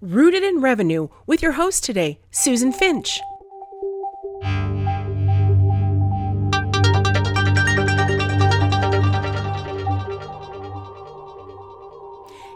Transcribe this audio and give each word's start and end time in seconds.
Rooted 0.00 0.44
in 0.44 0.60
Revenue 0.60 1.08
with 1.26 1.42
your 1.42 1.52
host 1.52 1.82
today, 1.82 2.20
Susan 2.30 2.70
Finch. 2.70 3.20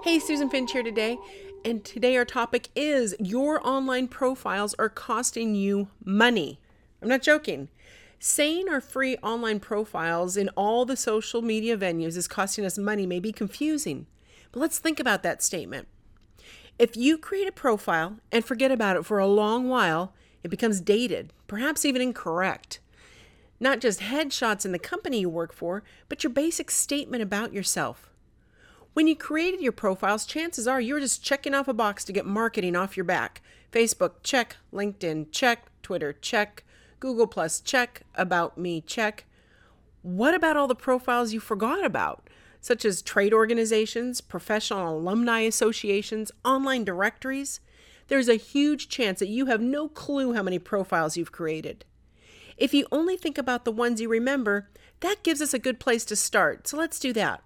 Hey, 0.05 0.21
Susan 0.21 0.49
Finch 0.51 0.71
here 0.71 0.85
today, 0.85 1.19
and 1.65 1.85
today 1.85 2.17
our 2.17 2.25
topic 2.25 2.69
is 2.77 3.17
Your 3.19 3.61
online 3.67 4.07
profiles 4.07 4.75
are 4.79 4.89
costing 4.89 5.57
you 5.57 5.89
money. 6.05 6.61
I'm 7.03 7.09
not 7.09 7.23
joking. 7.23 7.71
Saying 8.21 8.69
our 8.69 8.81
free 8.81 9.17
online 9.17 9.59
profiles 9.59 10.37
in 10.37 10.49
all 10.51 10.85
the 10.85 10.97
social 10.97 11.43
media 11.43 11.77
venues 11.77 12.17
is 12.17 12.29
costing 12.29 12.65
us 12.65 12.79
money 12.79 13.05
may 13.05 13.19
be 13.19 13.33
confusing, 13.33 14.07
but 14.53 14.61
let's 14.61 14.79
think 14.79 15.01
about 15.01 15.25
that 15.25 15.43
statement. 15.43 15.89
If 16.83 16.97
you 16.97 17.17
create 17.17 17.47
a 17.47 17.53
profile 17.53 18.17
and 18.33 18.45
forget 18.45 18.73
about 18.73 18.97
it 18.97 19.07
for 19.07 19.21
a 19.21 19.27
long 19.29 19.69
while, 19.69 20.15
it 20.43 20.49
becomes 20.49 20.81
dated, 20.81 21.33
perhaps 21.47 21.85
even 21.85 22.03
incorrect. 22.03 22.81
Not 23.61 23.79
just 23.79 24.01
headshots 24.01 24.65
in 24.65 24.73
the 24.73 24.81
company 24.81 25.21
you 25.21 25.29
work 25.29 25.53
for, 25.53 25.85
but 26.09 26.25
your 26.25 26.33
basic 26.33 26.73
statement 26.73 27.23
about 27.23 27.53
yourself. 27.53 28.11
When 28.95 29.07
you 29.07 29.15
created 29.15 29.61
your 29.61 29.71
profiles, 29.71 30.27
chances 30.27 30.67
are 30.67 30.81
you 30.81 30.95
were 30.95 31.01
just 31.01 31.23
checking 31.23 31.55
off 31.55 31.69
a 31.69 31.73
box 31.73 32.03
to 32.07 32.13
get 32.13 32.27
marketing 32.27 32.75
off 32.75 32.97
your 32.97 33.05
back. 33.05 33.43
Facebook, 33.71 34.15
check. 34.25 34.57
LinkedIn, 34.73 35.27
check. 35.31 35.67
Twitter, 35.85 36.13
check. 36.13 36.65
Google 36.99 37.29
Plus, 37.29 37.61
check. 37.61 38.03
About 38.17 38.59
Me, 38.59 38.81
check. 38.81 39.25
What 40.03 40.35
about 40.35 40.57
all 40.57 40.67
the 40.67 40.75
profiles 40.75 41.33
you 41.33 41.39
forgot 41.39 41.85
about? 41.85 42.29
Such 42.63 42.85
as 42.87 43.03
trade 43.03 43.35
organizations, 43.35 44.23
professional 44.23 44.97
alumni 44.97 45.41
associations, 45.41 46.33
online 46.45 46.85
directories, 46.85 47.61
there's 48.07 48.29
a 48.29 48.37
huge 48.37 48.89
chance 48.89 49.19
that 49.19 49.29
you 49.29 49.47
have 49.47 49.61
no 49.61 49.89
clue 49.89 50.33
how 50.33 50.43
many 50.43 50.59
profiles 50.59 51.17
you've 51.17 51.33
created. 51.33 51.85
If 52.57 52.73
you 52.73 52.87
only 52.93 53.17
think 53.17 53.37
about 53.37 53.65
the 53.65 53.73
ones 53.73 54.01
you 54.01 54.09
remember, 54.09 54.69
that 55.01 55.25
gives 55.25 55.43
us 55.43 55.53
a 55.53 55.59
good 55.59 55.81
place 55.81 56.05
to 56.07 56.17
start. 56.17 56.69
So 56.69 56.77
let's 56.77 57.01
do 57.01 57.13
that. 57.15 57.43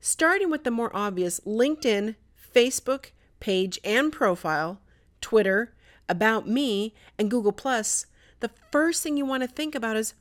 Starting 0.00 0.50
with 0.50 0.64
the 0.64 0.70
more 0.70 0.94
obvious 0.94 1.40
LinkedIn, 1.40 2.16
Facebook 2.54 3.12
page 3.40 3.80
and 3.82 4.12
profile, 4.12 4.78
Twitter, 5.22 5.72
About 6.06 6.46
Me, 6.46 6.94
and 7.18 7.30
Google 7.30 7.52
the 7.52 8.50
first 8.72 9.02
thing 9.02 9.16
you 9.16 9.24
want 9.24 9.42
to 9.44 9.48
think 9.48 9.74
about 9.74 9.96
is 9.96 10.14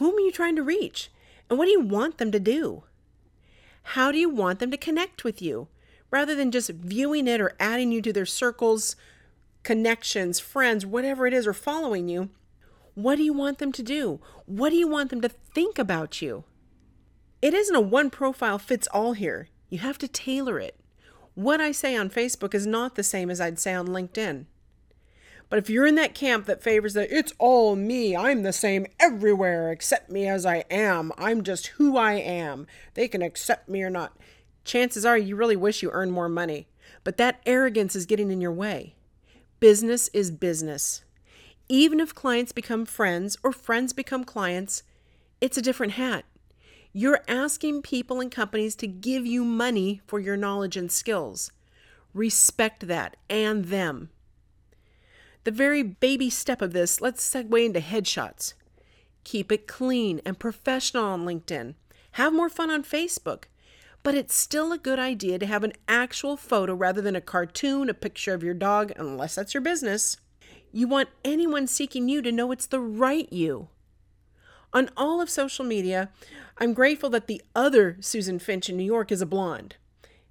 whom 0.00 0.16
are 0.16 0.20
you 0.20 0.32
trying 0.32 0.56
to 0.56 0.62
reach? 0.62 1.10
And 1.48 1.58
what 1.58 1.66
do 1.66 1.70
you 1.70 1.80
want 1.80 2.16
them 2.16 2.32
to 2.32 2.40
do? 2.40 2.84
How 3.82 4.10
do 4.10 4.18
you 4.18 4.30
want 4.30 4.58
them 4.58 4.70
to 4.70 4.78
connect 4.78 5.24
with 5.24 5.42
you? 5.42 5.68
Rather 6.10 6.34
than 6.34 6.50
just 6.50 6.70
viewing 6.70 7.28
it 7.28 7.38
or 7.38 7.54
adding 7.60 7.92
you 7.92 8.00
to 8.02 8.12
their 8.12 8.24
circles, 8.24 8.96
connections, 9.62 10.40
friends, 10.40 10.86
whatever 10.86 11.26
it 11.26 11.34
is, 11.34 11.46
or 11.46 11.52
following 11.52 12.08
you, 12.08 12.30
what 12.94 13.16
do 13.16 13.22
you 13.22 13.34
want 13.34 13.58
them 13.58 13.72
to 13.72 13.82
do? 13.82 14.20
What 14.46 14.70
do 14.70 14.76
you 14.76 14.88
want 14.88 15.10
them 15.10 15.20
to 15.20 15.28
think 15.28 15.78
about 15.78 16.22
you? 16.22 16.44
It 17.42 17.52
isn't 17.52 17.76
a 17.76 17.80
one 17.80 18.08
profile 18.08 18.58
fits 18.58 18.88
all 18.88 19.12
here. 19.12 19.48
You 19.68 19.78
have 19.80 19.98
to 19.98 20.08
tailor 20.08 20.58
it. 20.58 20.80
What 21.34 21.60
I 21.60 21.72
say 21.72 21.94
on 21.94 22.08
Facebook 22.08 22.54
is 22.54 22.66
not 22.66 22.94
the 22.94 23.02
same 23.02 23.30
as 23.30 23.38
I'd 23.38 23.58
say 23.58 23.74
on 23.74 23.86
LinkedIn. 23.86 24.46
But 25.50 25.58
if 25.58 25.68
you're 25.68 25.86
in 25.86 25.96
that 25.96 26.14
camp 26.14 26.46
that 26.46 26.62
favors 26.62 26.94
that 26.94 27.10
it's 27.10 27.34
all 27.38 27.76
me, 27.76 28.16
I'm 28.16 28.44
the 28.44 28.52
same 28.52 28.86
everywhere, 29.00 29.70
accept 29.70 30.08
me 30.08 30.26
as 30.26 30.46
I 30.46 30.64
am, 30.70 31.12
I'm 31.18 31.42
just 31.42 31.66
who 31.66 31.96
I 31.96 32.14
am, 32.14 32.68
they 32.94 33.08
can 33.08 33.20
accept 33.20 33.68
me 33.68 33.82
or 33.82 33.90
not, 33.90 34.16
chances 34.64 35.04
are 35.04 35.18
you 35.18 35.34
really 35.34 35.56
wish 35.56 35.82
you 35.82 35.90
earned 35.90 36.12
more 36.12 36.28
money. 36.28 36.68
But 37.02 37.16
that 37.16 37.40
arrogance 37.46 37.96
is 37.96 38.06
getting 38.06 38.30
in 38.30 38.40
your 38.40 38.52
way. 38.52 38.94
Business 39.58 40.08
is 40.08 40.30
business. 40.30 41.02
Even 41.68 41.98
if 41.98 42.14
clients 42.14 42.52
become 42.52 42.84
friends 42.84 43.36
or 43.42 43.52
friends 43.52 43.92
become 43.92 44.24
clients, 44.24 44.84
it's 45.40 45.56
a 45.56 45.62
different 45.62 45.94
hat. 45.94 46.24
You're 46.92 47.22
asking 47.26 47.82
people 47.82 48.20
and 48.20 48.30
companies 48.30 48.76
to 48.76 48.86
give 48.86 49.26
you 49.26 49.44
money 49.44 50.00
for 50.06 50.18
your 50.20 50.36
knowledge 50.36 50.76
and 50.76 50.90
skills. 50.90 51.50
Respect 52.14 52.86
that 52.86 53.16
and 53.28 53.66
them. 53.66 54.10
The 55.44 55.50
very 55.50 55.82
baby 55.82 56.28
step 56.28 56.60
of 56.60 56.72
this, 56.72 57.00
let's 57.00 57.28
segue 57.28 57.64
into 57.64 57.80
headshots. 57.80 58.54
Keep 59.24 59.50
it 59.52 59.66
clean 59.66 60.20
and 60.24 60.38
professional 60.38 61.04
on 61.04 61.24
LinkedIn. 61.24 61.74
Have 62.12 62.32
more 62.32 62.48
fun 62.48 62.70
on 62.70 62.82
Facebook. 62.82 63.44
But 64.02 64.14
it's 64.14 64.34
still 64.34 64.72
a 64.72 64.78
good 64.78 64.98
idea 64.98 65.38
to 65.38 65.46
have 65.46 65.62
an 65.62 65.74
actual 65.86 66.36
photo 66.36 66.74
rather 66.74 67.02
than 67.02 67.16
a 67.16 67.20
cartoon, 67.20 67.90
a 67.90 67.94
picture 67.94 68.32
of 68.32 68.42
your 68.42 68.54
dog, 68.54 68.92
unless 68.96 69.34
that's 69.34 69.52
your 69.52 69.60
business. 69.60 70.16
You 70.72 70.88
want 70.88 71.10
anyone 71.24 71.66
seeking 71.66 72.08
you 72.08 72.22
to 72.22 72.32
know 72.32 72.52
it's 72.52 72.66
the 72.66 72.80
right 72.80 73.30
you. 73.32 73.68
On 74.72 74.88
all 74.96 75.20
of 75.20 75.28
social 75.28 75.64
media, 75.64 76.10
I'm 76.58 76.74
grateful 76.74 77.10
that 77.10 77.26
the 77.26 77.42
other 77.54 77.96
Susan 78.00 78.38
Finch 78.38 78.68
in 78.68 78.76
New 78.76 78.84
York 78.84 79.10
is 79.10 79.20
a 79.20 79.26
blonde. 79.26 79.76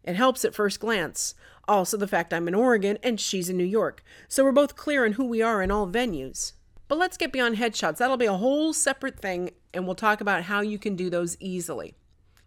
It 0.03 0.15
helps 0.15 0.45
at 0.45 0.55
first 0.55 0.79
glance. 0.79 1.35
Also, 1.67 1.97
the 1.97 2.07
fact 2.07 2.33
I'm 2.33 2.47
in 2.47 2.55
Oregon 2.55 2.97
and 3.03 3.19
she's 3.19 3.49
in 3.49 3.57
New 3.57 3.63
York. 3.63 4.03
So 4.27 4.43
we're 4.43 4.51
both 4.51 4.75
clear 4.75 5.05
on 5.05 5.13
who 5.13 5.25
we 5.25 5.41
are 5.41 5.61
in 5.61 5.71
all 5.71 5.87
venues. 5.87 6.53
But 6.87 6.97
let's 6.97 7.17
get 7.17 7.31
beyond 7.31 7.57
headshots. 7.57 7.97
That'll 7.97 8.17
be 8.17 8.25
a 8.25 8.33
whole 8.33 8.73
separate 8.73 9.19
thing, 9.19 9.51
and 9.73 9.85
we'll 9.85 9.95
talk 9.95 10.21
about 10.21 10.43
how 10.43 10.61
you 10.61 10.79
can 10.79 10.95
do 10.95 11.09
those 11.09 11.37
easily. 11.39 11.95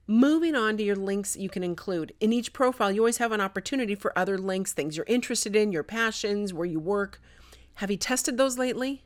Moving 0.08 0.56
on 0.56 0.76
to 0.76 0.82
your 0.82 0.96
links 0.96 1.36
you 1.36 1.48
can 1.48 1.62
include. 1.62 2.12
In 2.18 2.32
each 2.32 2.52
profile, 2.52 2.90
you 2.90 3.02
always 3.02 3.18
have 3.18 3.30
an 3.30 3.40
opportunity 3.40 3.94
for 3.94 4.19
other 4.19 4.36
links, 4.36 4.72
things 4.72 4.96
you're 4.96 5.06
interested 5.06 5.54
in, 5.54 5.70
your 5.70 5.84
passions, 5.84 6.52
where 6.52 6.66
you 6.66 6.80
work. 6.80 7.20
Have 7.74 7.90
you 7.92 7.96
tested 7.96 8.36
those 8.36 8.58
lately? 8.58 9.04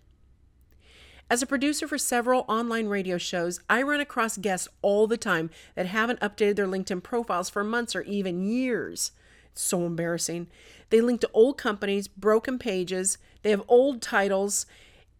As 1.28 1.42
a 1.42 1.46
producer 1.46 1.88
for 1.88 1.98
several 1.98 2.44
online 2.46 2.86
radio 2.86 3.18
shows, 3.18 3.58
I 3.68 3.82
run 3.82 3.98
across 3.98 4.36
guests 4.36 4.68
all 4.80 5.08
the 5.08 5.16
time 5.16 5.50
that 5.74 5.86
haven't 5.86 6.20
updated 6.20 6.54
their 6.54 6.68
LinkedIn 6.68 7.02
profiles 7.02 7.50
for 7.50 7.64
months 7.64 7.96
or 7.96 8.02
even 8.02 8.46
years. 8.46 9.10
It's 9.50 9.62
so 9.62 9.86
embarrassing. 9.86 10.46
They 10.90 11.00
link 11.00 11.20
to 11.22 11.30
old 11.32 11.58
companies, 11.58 12.06
broken 12.06 12.60
pages, 12.60 13.18
they 13.42 13.50
have 13.50 13.64
old 13.66 14.02
titles. 14.02 14.66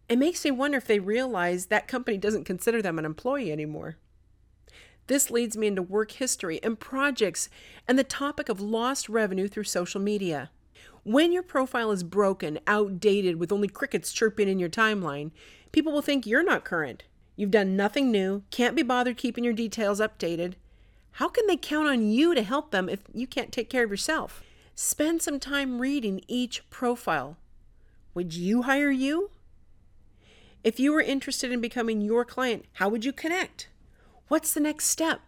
It 0.07 0.17
makes 0.17 0.45
me 0.45 0.51
wonder 0.51 0.77
if 0.77 0.87
they 0.87 0.99
realize 0.99 1.65
that 1.65 1.89
company 1.89 2.17
doesn't 2.17 2.45
consider 2.45 2.81
them 2.81 2.97
an 2.97 3.05
employee 3.05 3.51
anymore. 3.51 3.97
This 5.07 5.29
leads 5.29 5.57
me 5.57 5.67
into 5.67 5.81
work 5.81 6.11
history 6.11 6.61
and 6.63 6.79
projects 6.79 7.49
and 7.85 7.99
the 7.99 8.05
topic 8.05 8.47
of 8.47 8.61
lost 8.61 9.09
revenue 9.09 9.49
through 9.49 9.65
social 9.65 9.99
media. 9.99 10.51
When 11.03 11.31
your 11.31 11.43
profile 11.43 11.91
is 11.91 12.03
broken, 12.03 12.59
outdated, 12.67 13.37
with 13.37 13.51
only 13.51 13.67
crickets 13.67 14.11
chirping 14.11 14.47
in 14.47 14.59
your 14.59 14.69
timeline, 14.69 15.31
people 15.71 15.93
will 15.93 16.01
think 16.01 16.25
you're 16.25 16.43
not 16.43 16.65
current. 16.65 17.03
You've 17.35 17.51
done 17.51 17.77
nothing 17.77 18.11
new, 18.11 18.43
can't 18.49 18.75
be 18.75 18.83
bothered 18.83 19.17
keeping 19.17 19.43
your 19.43 19.53
details 19.53 19.99
updated. 19.99 20.53
How 21.11 21.29
can 21.29 21.47
they 21.47 21.57
count 21.57 21.87
on 21.87 22.07
you 22.07 22.35
to 22.35 22.43
help 22.43 22.71
them 22.71 22.89
if 22.89 22.99
you 23.13 23.25
can't 23.25 23.51
take 23.51 23.69
care 23.69 23.83
of 23.83 23.89
yourself? 23.89 24.43
Spend 24.75 25.21
some 25.21 25.39
time 25.39 25.79
reading 25.79 26.21
each 26.27 26.69
profile. 26.69 27.37
Would 28.13 28.33
you 28.33 28.63
hire 28.63 28.91
you? 28.91 29.31
If 30.63 30.79
you 30.79 30.91
were 30.91 31.01
interested 31.01 31.51
in 31.51 31.61
becoming 31.61 32.01
your 32.01 32.25
client, 32.25 32.65
how 32.73 32.89
would 32.89 33.05
you 33.05 33.13
connect? 33.13 33.69
What's 34.27 34.53
the 34.53 34.59
next 34.59 34.85
step? 34.85 35.21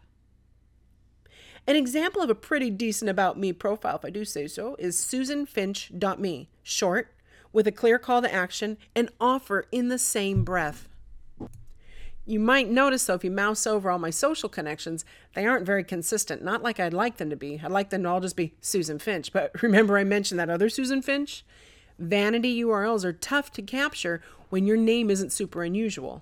An 1.67 1.75
example 1.75 2.21
of 2.21 2.29
a 2.29 2.35
pretty 2.35 2.69
decent 2.69 3.09
About 3.09 3.37
Me 3.37 3.53
profile, 3.53 3.97
if 3.97 4.05
I 4.05 4.09
do 4.09 4.25
say 4.25 4.47
so, 4.47 4.75
is 4.79 4.97
susanfinch.me, 4.97 6.49
short, 6.63 7.13
with 7.51 7.67
a 7.67 7.71
clear 7.71 7.99
call 7.99 8.21
to 8.21 8.33
action, 8.33 8.77
and 8.95 9.09
offer 9.19 9.65
in 9.71 9.89
the 9.89 9.99
same 9.99 10.43
breath. 10.43 10.87
You 12.25 12.39
might 12.39 12.69
notice, 12.69 13.05
though, 13.05 13.15
if 13.15 13.23
you 13.23 13.31
mouse 13.31 13.65
over 13.65 13.89
all 13.89 13.97
my 13.97 14.11
social 14.11 14.49
connections, 14.49 15.03
they 15.33 15.47
aren't 15.47 15.65
very 15.65 15.83
consistent. 15.83 16.43
Not 16.43 16.61
like 16.61 16.79
I'd 16.79 16.93
like 16.93 17.17
them 17.17 17.31
to 17.31 17.35
be. 17.35 17.59
I'd 17.63 17.71
like 17.71 17.89
them 17.89 18.03
to 18.03 18.09
all 18.09 18.19
just 18.19 18.35
be 18.35 18.53
Susan 18.61 18.99
Finch. 18.99 19.33
But 19.33 19.51
remember, 19.63 19.97
I 19.97 20.03
mentioned 20.03 20.39
that 20.39 20.49
other 20.49 20.69
Susan 20.69 21.01
Finch? 21.01 21.43
Vanity 21.97 22.63
URLs 22.63 23.03
are 23.03 23.13
tough 23.13 23.51
to 23.53 23.63
capture 23.63 24.21
when 24.49 24.67
your 24.67 24.77
name 24.77 25.09
isn't 25.09 25.31
super 25.31 25.63
unusual. 25.63 26.21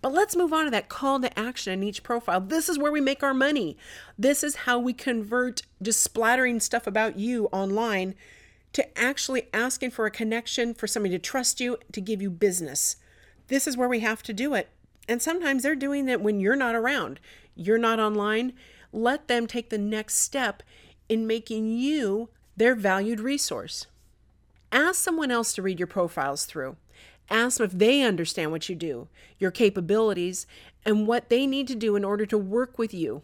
But 0.00 0.12
let's 0.12 0.36
move 0.36 0.52
on 0.52 0.64
to 0.64 0.70
that 0.70 0.88
call 0.88 1.20
to 1.20 1.38
action 1.38 1.72
in 1.72 1.82
each 1.82 2.02
profile. 2.02 2.40
This 2.40 2.68
is 2.68 2.78
where 2.78 2.92
we 2.92 3.00
make 3.00 3.22
our 3.22 3.34
money. 3.34 3.76
This 4.18 4.42
is 4.42 4.56
how 4.56 4.78
we 4.78 4.92
convert 4.92 5.62
just 5.82 6.02
splattering 6.02 6.60
stuff 6.60 6.86
about 6.86 7.18
you 7.18 7.46
online 7.52 8.14
to 8.72 8.98
actually 8.98 9.48
asking 9.52 9.90
for 9.90 10.06
a 10.06 10.10
connection, 10.10 10.74
for 10.74 10.86
somebody 10.86 11.14
to 11.14 11.18
trust 11.18 11.60
you, 11.60 11.78
to 11.92 12.00
give 12.00 12.22
you 12.22 12.30
business. 12.30 12.96
This 13.48 13.66
is 13.66 13.76
where 13.76 13.88
we 13.88 14.00
have 14.00 14.22
to 14.24 14.32
do 14.32 14.54
it. 14.54 14.68
And 15.08 15.22
sometimes 15.22 15.62
they're 15.62 15.74
doing 15.74 16.08
it 16.08 16.20
when 16.20 16.38
you're 16.38 16.56
not 16.56 16.74
around, 16.74 17.18
you're 17.54 17.78
not 17.78 17.98
online. 17.98 18.52
Let 18.92 19.28
them 19.28 19.46
take 19.46 19.70
the 19.70 19.78
next 19.78 20.16
step 20.16 20.62
in 21.08 21.26
making 21.26 21.70
you 21.70 22.28
their 22.56 22.74
valued 22.74 23.20
resource. 23.20 23.86
Ask 24.70 24.96
someone 24.96 25.30
else 25.30 25.52
to 25.54 25.62
read 25.62 25.78
your 25.78 25.86
profiles 25.86 26.44
through. 26.44 26.76
Ask 27.30 27.58
them 27.58 27.66
if 27.66 27.72
they 27.72 28.02
understand 28.02 28.52
what 28.52 28.68
you 28.68 28.74
do, 28.74 29.08
your 29.38 29.50
capabilities, 29.50 30.46
and 30.84 31.06
what 31.06 31.28
they 31.28 31.46
need 31.46 31.68
to 31.68 31.74
do 31.74 31.96
in 31.96 32.04
order 32.04 32.26
to 32.26 32.38
work 32.38 32.78
with 32.78 32.94
you. 32.94 33.22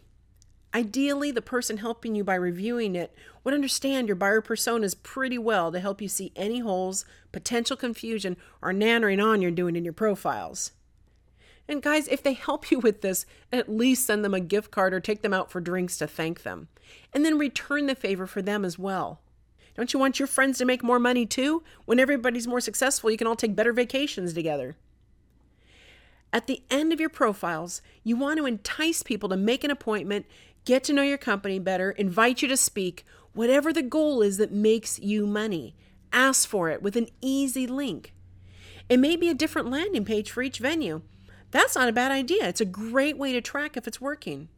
Ideally, 0.75 1.31
the 1.31 1.41
person 1.41 1.77
helping 1.77 2.17
you 2.17 2.25
by 2.25 2.35
reviewing 2.35 2.97
it 2.97 3.15
would 3.45 3.55
understand 3.55 4.09
your 4.09 4.17
buyer 4.17 4.43
personas 4.43 5.01
pretty 5.01 5.39
well 5.39 5.71
to 5.71 5.79
help 5.79 6.03
you 6.03 6.09
see 6.09 6.33
any 6.35 6.59
holes, 6.59 7.05
potential 7.31 7.77
confusion, 7.77 8.37
or 8.61 8.73
nannering 8.73 9.25
on 9.25 9.41
you're 9.41 9.53
doing 9.53 9.77
in 9.77 9.85
your 9.85 9.93
profiles. 9.93 10.73
And 11.69 11.83
guys, 11.83 12.09
if 12.09 12.23
they 12.23 12.35
help 12.35 12.71
you 12.71 12.81
with 12.81 13.01
this, 13.01 13.25
at 13.53 13.69
least 13.69 14.05
send 14.05 14.25
them 14.25 14.35
a 14.35 14.41
gift 14.41 14.71
card 14.71 14.93
or 14.93 15.01
take 15.01 15.23
them 15.23 15.33
out 15.33 15.51
for 15.51 15.61
drinks 15.61 15.97
to 15.99 16.07
thank 16.07 16.43
them. 16.43 16.69
And 17.13 17.25
then 17.25 17.39
return 17.39 17.87
the 17.87 17.95
favor 17.95 18.27
for 18.27 18.43
them 18.43 18.65
as 18.65 18.79
well. 18.79 19.21
Don't 19.75 19.93
you 19.93 19.99
want 19.99 20.19
your 20.19 20.29
friends 20.29 20.59
to 20.59 20.65
make 20.65 20.83
more 20.83 20.99
money 20.99 21.27
too? 21.27 21.63
When 21.85 21.99
everybody's 21.99 22.47
more 22.47 22.61
successful, 22.61 23.11
you 23.11 23.17
can 23.17 23.27
all 23.27 23.37
take 23.37 23.57
better 23.57 23.73
vacations 23.73 24.33
together. 24.33 24.77
At 26.33 26.47
the 26.47 26.63
end 26.71 26.93
of 26.93 27.01
your 27.01 27.11
profiles, 27.11 27.81
you 28.03 28.17
want 28.17 28.39
to 28.39 28.47
entice 28.47 29.03
people 29.03 29.29
to 29.29 29.37
make 29.37 29.63
an 29.65 29.71
appointment, 29.71 30.27
get 30.65 30.83
to 30.85 30.93
know 30.93 31.03
your 31.03 31.19
company 31.19 31.59
better, 31.59 31.93
invite 31.93 32.43
you 32.43 32.49
to 32.49 32.57
speak, 32.57 33.05
whatever 33.35 33.73
the 33.73 33.83
goal 33.83 34.23
is 34.23 34.37
that 34.39 34.53
makes 34.53 34.99
you 34.99 35.27
money. 35.27 35.75
Ask 36.13 36.49
for 36.49 36.71
it 36.71 36.83
with 36.83 36.97
an 36.97 37.09
easy 37.21 37.67
link. 37.67 38.15
It 38.89 38.99
may 38.99 39.17
be 39.17 39.29
a 39.29 39.35
different 39.35 39.71
landing 39.71 40.05
page 40.05 40.31
for 40.31 40.43
each 40.43 40.59
venue. 40.59 41.03
That's 41.51 41.77
not 41.77 41.89
a 41.89 41.93
bad 41.93 42.11
idea. 42.11 42.49
It's 42.49 42.61
a 42.61 42.65
great 42.67 43.17
way 43.17 43.33
to 43.33 43.41
track 43.41 43.77
if 43.77 43.87
it's 43.87 44.01
working. 44.01 44.49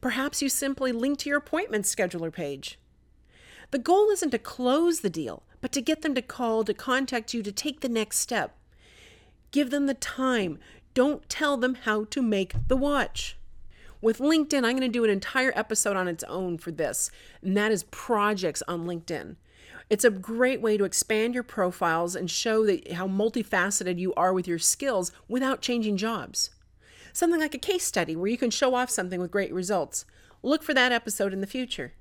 Perhaps 0.00 0.40
you 0.40 0.48
simply 0.48 0.92
link 0.92 1.18
to 1.18 1.28
your 1.28 1.38
appointment 1.38 1.84
scheduler 1.84 2.32
page. 2.32 2.78
The 3.70 3.78
goal 3.78 4.10
isn't 4.10 4.30
to 4.30 4.38
close 4.38 5.00
the 5.00 5.10
deal, 5.10 5.42
but 5.60 5.72
to 5.72 5.80
get 5.80 6.02
them 6.02 6.14
to 6.14 6.22
call, 6.22 6.64
to 6.64 6.74
contact 6.74 7.34
you, 7.34 7.42
to 7.42 7.52
take 7.52 7.80
the 7.80 7.88
next 7.88 8.18
step. 8.18 8.56
Give 9.50 9.70
them 9.70 9.86
the 9.86 9.94
time. 9.94 10.58
Don't 10.94 11.28
tell 11.28 11.56
them 11.56 11.74
how 11.74 12.04
to 12.04 12.22
make 12.22 12.54
the 12.68 12.76
watch. 12.76 13.36
With 14.00 14.18
LinkedIn, 14.18 14.64
I'm 14.64 14.76
going 14.76 14.80
to 14.80 14.88
do 14.88 15.04
an 15.04 15.10
entire 15.10 15.52
episode 15.56 15.96
on 15.96 16.06
its 16.06 16.22
own 16.24 16.58
for 16.58 16.70
this, 16.70 17.10
and 17.42 17.56
that 17.56 17.72
is 17.72 17.84
projects 17.84 18.62
on 18.68 18.86
LinkedIn. 18.86 19.36
It's 19.88 20.04
a 20.04 20.10
great 20.10 20.60
way 20.60 20.76
to 20.76 20.84
expand 20.84 21.34
your 21.34 21.42
profiles 21.42 22.14
and 22.14 22.30
show 22.30 22.66
that 22.66 22.92
how 22.92 23.08
multifaceted 23.08 23.98
you 23.98 24.12
are 24.14 24.32
with 24.32 24.46
your 24.46 24.58
skills 24.58 25.12
without 25.28 25.60
changing 25.60 25.96
jobs. 25.96 26.50
Something 27.12 27.40
like 27.40 27.54
a 27.54 27.58
case 27.58 27.84
study 27.84 28.14
where 28.14 28.30
you 28.30 28.36
can 28.36 28.50
show 28.50 28.74
off 28.74 28.90
something 28.90 29.20
with 29.20 29.30
great 29.30 29.52
results. 29.52 30.04
Look 30.42 30.62
for 30.62 30.74
that 30.74 30.92
episode 30.92 31.32
in 31.32 31.40
the 31.40 31.46
future. 31.46 31.94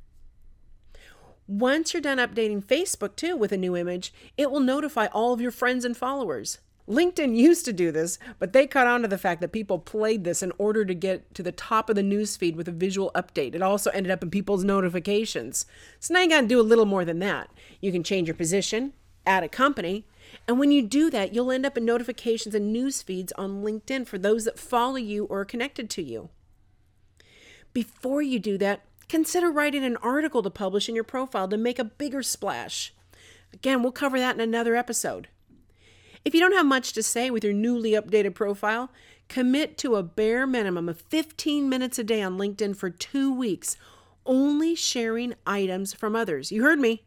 Once 1.48 1.94
you're 1.94 2.02
done 2.02 2.18
updating 2.18 2.64
Facebook 2.64 3.16
too 3.16 3.38
with 3.38 3.52
a 3.52 3.58
new 3.58 3.76
image, 3.76 4.12
it 4.36 4.50
will 4.50 4.60
notify 4.60 5.06
all 5.08 5.32
of 5.32 5.40
your 5.40 5.52
friends 5.52 5.86
and 5.86 5.96
followers. 5.96 6.58
LinkedIn 6.90 7.36
used 7.38 7.66
to 7.66 7.74
do 7.74 7.92
this, 7.92 8.18
but 8.40 8.52
they 8.52 8.66
caught 8.66 8.88
on 8.88 9.04
to 9.04 9.08
the 9.08 9.18
fact 9.18 9.42
that 9.42 9.52
people 9.52 9.78
played 9.78 10.24
this 10.24 10.42
in 10.42 10.52
order 10.58 10.84
to 10.84 10.96
get 10.96 11.34
to 11.36 11.44
the 11.44 11.52
top 11.52 11.88
of 11.88 11.96
the 11.96 12.02
newsfeed 12.02 12.56
with 12.56 12.68
a 12.68 12.72
visual 12.72 13.12
update. 13.14 13.54
It 13.54 13.62
also 13.62 13.92
ended 13.92 14.12
up 14.12 14.24
in 14.24 14.32
people's 14.32 14.64
notifications. 14.64 15.68
So 16.00 16.16
now 16.16 16.22
you 16.22 16.30
got 16.30 16.42
to 16.42 16.48
do 16.48 16.60
a 16.60 16.64
little 16.64 16.86
more 16.86 17.06
than 17.06 17.20
that. 17.20 17.52
You 17.80 17.92
can 17.92 18.04
change 18.04 18.28
your 18.28 18.36
position, 18.36 18.94
add 19.28 19.44
a 19.44 19.50
company, 19.50 20.08
and 20.48 20.60
when 20.60 20.72
you 20.72 20.82
do 20.82 21.12
that, 21.12 21.36
you'll 21.36 21.52
end 21.52 21.66
up 21.66 21.78
in 21.78 21.86
notifications 21.86 22.56
and 22.56 22.74
news 22.74 23.04
feeds 23.04 23.32
on 23.34 23.64
LinkedIn 23.64 24.08
for 24.08 24.18
those 24.18 24.46
that 24.46 24.58
follow 24.58 24.96
you 24.96 25.26
or 25.26 25.42
are 25.42 25.46
connected 25.46 25.92
to 25.92 26.02
you. 26.02 26.30
Before 27.72 28.22
you 28.22 28.40
do 28.40 28.58
that, 28.58 28.82
Consider 29.08 29.52
writing 29.52 29.84
an 29.84 29.98
article 29.98 30.42
to 30.42 30.50
publish 30.50 30.90
in 30.90 30.96
your 30.96 31.04
profile 31.04 31.48
to 31.48 31.58
make 31.58 31.80
a 31.80 31.84
bigger 31.84 32.24
splash. 32.24 32.94
Again, 33.54 33.84
we'll 33.84 33.92
cover 33.92 34.20
that 34.20 34.36
in 34.36 34.42
another 34.42 34.76
episode. 34.76 35.28
If 36.24 36.34
you 36.34 36.40
don't 36.40 36.56
have 36.56 36.66
much 36.66 36.94
to 36.94 37.04
say 37.04 37.30
with 37.30 37.44
your 37.44 37.54
newly 37.54 37.92
updated 37.92 38.34
profile, 38.34 38.90
commit 39.30 39.78
to 39.78 39.96
a 39.96 40.04
bare 40.04 40.48
minimum 40.48 40.90
of 40.90 41.02
15 41.02 41.70
minutes 41.70 42.00
a 42.00 42.04
day 42.04 42.22
on 42.22 42.38
LinkedIn 42.38 42.76
for 42.76 42.90
two 42.90 43.34
weeks, 43.34 43.78
only 44.26 44.74
sharing 44.74 45.36
items 45.46 45.94
from 45.94 46.16
others. 46.16 46.52
You 46.52 46.64
heard 46.64 46.80
me. 46.80 47.04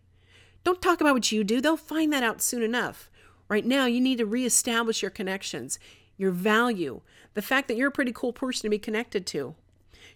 Don't 0.62 0.80
talk 0.80 1.00
about 1.00 1.14
what 1.14 1.32
you 1.32 1.42
do, 1.42 1.60
they'll 1.60 1.76
find 1.76 2.12
that 2.12 2.22
out 2.22 2.40
soon 2.40 2.62
enough. 2.62 3.10
Right 3.48 3.64
now, 3.64 3.86
you 3.86 4.00
need 4.00 4.18
to 4.18 4.26
reestablish 4.26 5.02
your 5.02 5.10
connections, 5.10 5.78
your 6.16 6.30
value, 6.30 7.00
the 7.34 7.42
fact 7.42 7.68
that 7.68 7.76
you're 7.76 7.88
a 7.88 7.92
pretty 7.92 8.12
cool 8.12 8.32
person 8.32 8.62
to 8.62 8.70
be 8.70 8.78
connected 8.78 9.26
to. 9.28 9.54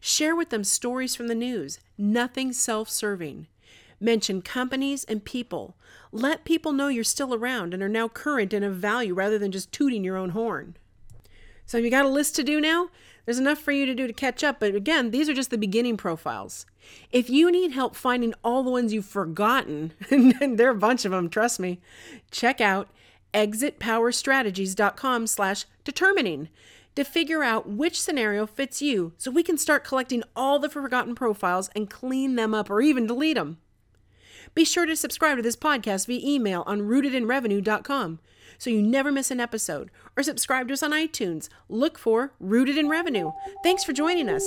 Share 0.05 0.35
with 0.35 0.51
them 0.51 0.65
stories 0.65 1.15
from 1.15 1.29
the 1.29 1.35
news, 1.35 1.79
nothing 1.97 2.53
self 2.53 2.91
serving. 2.91 3.47
Mention 4.01 4.43
companies 4.43 5.05
and 5.05 5.25
people. 5.25 5.77
Let 6.11 6.45
people 6.45 6.73
know 6.73 6.89
you're 6.89 7.05
still 7.05 7.33
around 7.33 7.73
and 7.73 7.85
are 7.85 7.89
now 7.89 8.09
current 8.09 8.53
and 8.53 8.65
of 8.65 8.75
value 8.75 9.15
rather 9.15 9.39
than 9.39 9.53
just 9.53 9.71
tooting 9.71 10.03
your 10.03 10.17
own 10.17 10.31
horn. 10.31 10.77
So, 11.67 11.79
you 11.79 11.89
got 11.89 12.05
a 12.05 12.09
list 12.09 12.35
to 12.35 12.43
do 12.43 12.61
now? 12.61 12.89
There's 13.25 13.39
enough 13.39 13.61
for 13.61 13.71
you 13.71 13.87
to 13.87 13.95
do 13.95 14.09
to 14.09 14.13
catch 14.13 14.43
up, 14.43 14.59
but 14.59 14.75
again, 14.75 15.13
these 15.13 15.29
are 15.29 15.35
just 15.35 15.51
the 15.51 15.57
beginning 15.57 15.97
profiles. 15.97 16.67
If 17.13 17.31
you 17.31 17.53
need 17.53 17.71
help 17.71 17.95
finding 17.95 18.35
all 18.43 18.65
the 18.65 18.73
ones 18.73 18.93
you've 18.93 19.07
forgotten, 19.07 19.93
and 20.11 20.59
there 20.59 20.67
are 20.67 20.73
a 20.73 20.75
bunch 20.75 21.05
of 21.05 21.13
them, 21.13 21.31
trust 21.31 21.61
me, 21.61 21.81
check 22.33 22.61
out 22.61 22.89
exitpowerstrategies.com 23.35 25.27
slash 25.27 25.65
determining 25.85 26.49
to 26.95 27.05
figure 27.05 27.43
out 27.43 27.69
which 27.69 28.01
scenario 28.01 28.47
fits 28.47 28.83
you 28.83 29.13
so 29.17 29.31
we 29.31 29.43
can 29.43 29.57
start 29.57 29.85
collecting 29.85 30.23
all 30.37 30.59
the 30.59 30.69
forgotten 30.69 31.15
profiles 31.15 31.71
and 31.75 31.89
clean 31.89 32.37
them 32.37 32.55
up 32.55 32.69
or 32.69 32.81
even 32.83 33.07
delete 33.07 33.37
them. 33.37 33.59
Be 34.55 34.65
sure 34.65 34.85
to 34.85 34.97
subscribe 34.97 35.39
to 35.39 35.43
this 35.43 35.57
podcast 35.57 36.07
via 36.07 36.21
email 36.23 36.63
on 36.67 36.83
rootedinrevenue.com 36.83 38.19
so 38.59 38.71
you 38.71 38.83
never 38.83 39.11
miss 39.11 39.31
an 39.31 39.41
episode 39.41 39.91
or 40.17 40.23
subscribe 40.23 40.69
to 40.69 40.75
us 40.75 40.83
on 40.83 40.91
iTunes. 40.93 41.49
Look 41.69 41.99
for 41.99 42.33
Rooted 42.39 42.77
in 42.77 42.89
Revenue. 42.89 43.33
Thanks 43.63 43.83
for 43.83 43.93
joining 43.93 44.29
us. 44.29 44.47